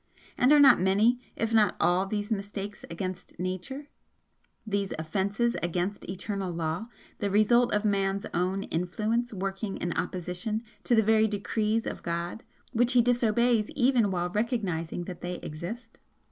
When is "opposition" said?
9.93-10.63